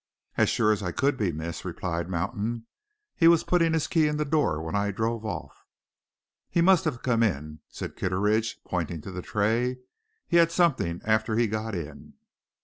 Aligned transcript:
"As 0.35 0.49
sure 0.49 0.71
as 0.71 0.81
I 0.81 0.91
could 0.91 1.15
be, 1.15 1.31
miss," 1.31 1.63
replied 1.63 2.09
Mountain. 2.09 2.65
"He 3.15 3.27
was 3.27 3.43
putting 3.43 3.73
his 3.73 3.85
key 3.85 4.07
in 4.07 4.17
the 4.17 4.25
door 4.25 4.59
when 4.59 4.75
I 4.75 4.89
drove 4.89 5.23
off." 5.27 5.63
"He 6.49 6.59
must 6.59 6.85
have 6.85 7.03
come 7.03 7.21
in," 7.21 7.59
said 7.67 7.95
Kitteridge, 7.95 8.61
pointing 8.65 9.01
to 9.01 9.11
the 9.11 9.21
tray. 9.21 9.77
"He 10.27 10.37
had 10.37 10.51
something 10.51 11.01
after 11.05 11.35
he 11.35 11.45
got 11.45 11.75
in." 11.75 12.15